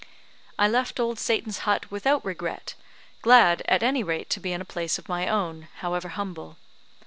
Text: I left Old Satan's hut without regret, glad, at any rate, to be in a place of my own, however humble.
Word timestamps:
I 0.57 0.67
left 0.67 0.99
Old 0.99 1.19
Satan's 1.19 1.59
hut 1.59 1.91
without 1.91 2.25
regret, 2.25 2.73
glad, 3.21 3.61
at 3.67 3.83
any 3.83 4.01
rate, 4.01 4.31
to 4.31 4.39
be 4.39 4.51
in 4.51 4.59
a 4.59 4.65
place 4.65 4.97
of 4.97 5.07
my 5.07 5.27
own, 5.27 5.67
however 5.75 6.07
humble. 6.09 6.57